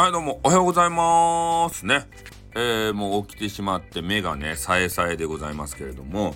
[0.00, 2.06] はい、どうも、おはようございますね。
[2.54, 6.34] えー、もう起きてしまって目がね、さえさえでございますけれども、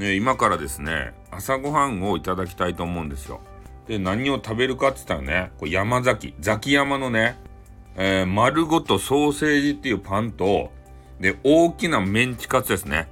[0.00, 3.40] え、今からですね、朝ごはんをいただきたいと思うんですよ。
[3.88, 7.36] で、何を食べるかって言ったらね、これ山崎、ザキ山のね、
[7.96, 10.70] えー、丸ごとソーセージっていうパンと、
[11.18, 13.08] で、大きなメンチカツですね。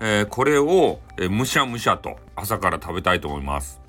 [0.00, 3.82] えー、これを、えー、むしゃむしゃと朝から食べたいと思います。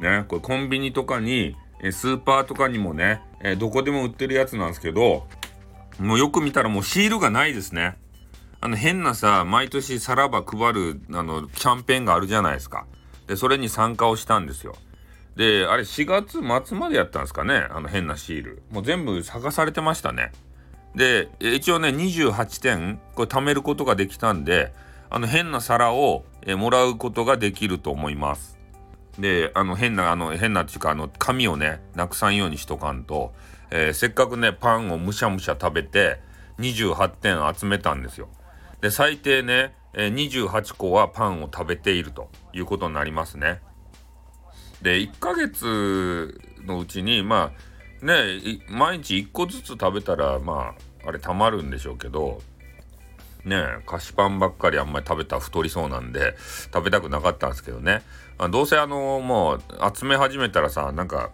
[0.00, 5.26] ね、これコンビニとかに、えスーパーとかにもね、えどこでも売ってるやつなんですけど、
[5.98, 7.98] もうよく見たらもうシールがないですね。
[8.60, 12.86] あの変なさ、毎年さらば配る、あの、キャンペーンがあるじゃないですか。
[13.26, 14.74] で、それに参加をしたんですよ。
[15.36, 18.62] で、あれ4月末までやったんですかね、あの変なシール。
[18.70, 20.30] もう全部探されてましたね。
[20.94, 24.72] で、一応ね、28点、これ貯めることができたんで、
[25.10, 28.58] あの変な皿を、えもらうことができると思います。
[29.18, 33.32] で、あの変な、あの変なっていうか、あの紙をね、なくさんようにしとかんと、
[33.70, 36.20] えー、せっかくね、パンをむしゃむしゃ食べて、
[36.58, 38.28] 28点集めたんですよ。
[38.80, 40.14] で、最低ね、えー、
[40.48, 43.60] 28個はパンを食べているということになりますね。
[44.80, 47.52] で、1ヶ月のうちに、ま
[48.02, 52.40] あ、ね、毎日1個ずつ食べたら、まあ、あれたまるんでしょうけど、
[53.44, 56.36] ね菓子パンばっかりあんまり食べたら太りそうなんで
[56.72, 58.02] 食べたくなかったんですけどね。
[58.38, 59.60] あどうせあのもう
[59.94, 61.30] 集め始めたらさなんか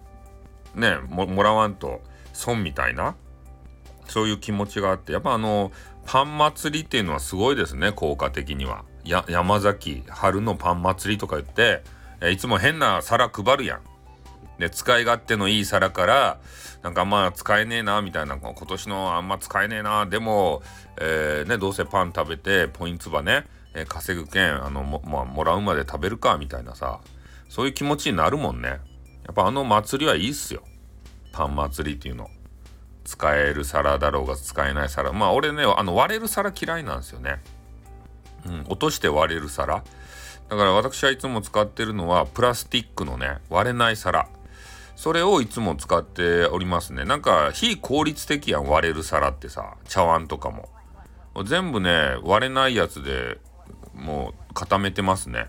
[0.75, 3.15] ねもらわんと損みたいな
[4.07, 5.73] そういう気持ちがあってやっぱあの
[6.07, 8.85] パン祭りっていうのはすごいですね効果的には。
[9.05, 11.83] や山崎春のパン祭りとか言って
[12.31, 13.81] いつも変な皿配るやん。
[14.59, 16.41] で使い勝手のいい皿から
[16.83, 20.63] なんかまあ使えねえなみたいな今年のあんま使えねえなでも、
[21.01, 27.01] えー、ねどうせパン食べてポイントばね、えー、稼ぐけんあのも,、まあ、もらうまで食べるかみたいなさ
[27.49, 28.69] そういう気持ちになるもんね。
[28.69, 30.63] やっぱあの祭りはいいっすよ。
[31.33, 32.31] パン祭りっていうの。
[33.05, 35.13] 使える皿だろうが使えない皿。
[35.13, 37.41] まあ俺ねあの割れる皿嫌いなんですよね。
[38.47, 39.83] うん落として割れる皿。
[40.49, 44.29] だから私はいつも使ってるのはプラスティックのね割れない皿。
[44.99, 47.05] それをいつも使っておりますね。
[47.05, 50.69] なんか非効率的やん割れる皿ってさ茶碗とかも
[51.47, 53.39] 全部ね割れないやつで
[53.95, 55.47] もう固めてますね。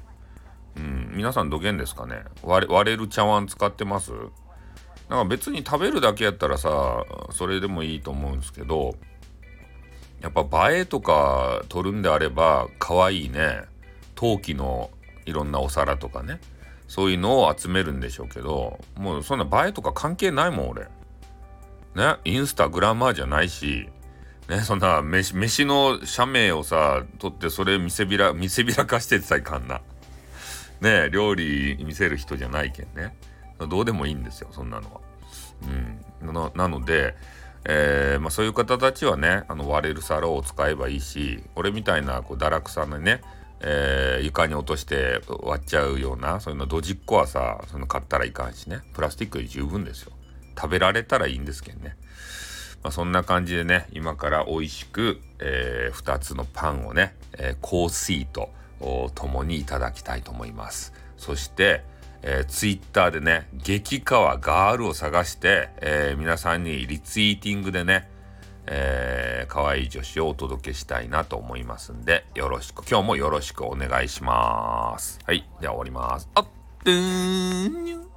[0.78, 2.26] うん、皆さんどげんですかね？
[2.44, 4.12] 割れる茶碗使ってます？
[5.10, 8.94] なんか別に食べるだけやったらさそれでもいいと思うんですけど
[10.22, 13.64] やっぱ映えとか取るんであれば可愛いね
[14.14, 14.92] 陶器の
[15.26, 16.40] いろんなお皿とかね
[16.90, 20.90] そういうのを集めるんでしょうけどもうそんな映えとか関係ないもん俺。
[21.96, 22.18] ね？
[22.26, 23.88] インスタグラマーじゃないし
[24.50, 24.60] ね？
[24.60, 29.80] そんな飯飯の写メをさ撮ってそれ見せびら見せびらかしてってさいかんな。
[30.82, 31.10] ね？
[31.12, 33.16] 料理見せる人じゃないけんね。
[33.70, 35.02] どうでもいいんですよそんなのは。
[36.22, 36.34] うん。
[36.34, 37.16] ななので
[37.66, 43.22] えーまあ、そういう方たちはねあの割れる皿を使えばいいし俺みたいなこう堕落さんのね
[43.62, 48.82] えー、床に落として割っちゃうようなそういうのドジっ子はさその買ったらいかんしね。
[48.94, 50.12] プラスチックで十分ですよ。
[50.60, 51.96] 食べられたらいいんですけどね、
[52.84, 58.50] まあ、そんな感じでね今から美味しく、えー、2つのパンをね、えー、コーヒーと
[59.16, 60.94] 共にいただきたいと思います。
[61.18, 61.84] そして、
[62.22, 68.10] えー、ツイッターでね激川ガールを探して、えー、皆さんにリツイーティングでね
[68.72, 75.20] えー、可愛い女子をお届けしたいなと思いますんで、よろしく、今日もよろしくお願いします。
[75.26, 76.30] はい、では終わります。
[76.36, 76.48] あっ、
[76.84, 78.10] でーん。